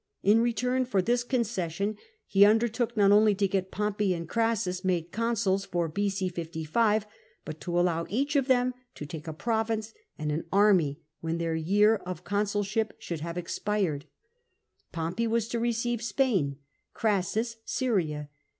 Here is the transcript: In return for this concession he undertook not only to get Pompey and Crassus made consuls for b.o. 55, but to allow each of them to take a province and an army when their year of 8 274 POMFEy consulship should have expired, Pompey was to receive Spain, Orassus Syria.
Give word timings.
In 0.23 0.41
return 0.41 0.85
for 0.85 0.99
this 0.99 1.23
concession 1.23 1.95
he 2.25 2.43
undertook 2.43 2.97
not 2.97 3.11
only 3.11 3.35
to 3.35 3.47
get 3.47 3.69
Pompey 3.69 4.15
and 4.15 4.27
Crassus 4.27 4.83
made 4.83 5.11
consuls 5.11 5.63
for 5.63 5.87
b.o. 5.87 6.09
55, 6.27 7.05
but 7.45 7.61
to 7.61 7.79
allow 7.79 8.07
each 8.09 8.35
of 8.35 8.47
them 8.47 8.73
to 8.95 9.05
take 9.05 9.27
a 9.27 9.31
province 9.31 9.93
and 10.17 10.31
an 10.31 10.45
army 10.51 11.01
when 11.19 11.37
their 11.37 11.53
year 11.53 11.97
of 11.97 12.21
8 12.21 12.25
274 12.25 12.25
POMFEy 12.25 12.39
consulship 12.39 12.95
should 12.99 13.19
have 13.19 13.37
expired, 13.37 14.05
Pompey 14.91 15.27
was 15.27 15.47
to 15.49 15.59
receive 15.59 16.01
Spain, 16.01 16.57
Orassus 16.95 17.57
Syria. 17.63 18.29